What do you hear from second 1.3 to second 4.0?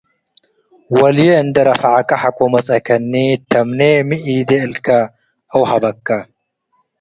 እንዴ ረፍዐከ ሐቆ መጽአከኒ ትተምኔ